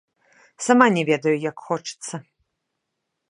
[0.67, 2.15] Сама не ведаю, як хочацца!